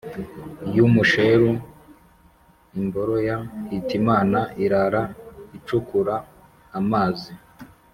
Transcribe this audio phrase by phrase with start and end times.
[0.75, 1.51] y'u musheru
[2.75, 3.37] «i m boro ya
[3.69, 5.01] hitimana/ irara
[5.57, 6.15] icukura
[6.77, 7.33] a mazi/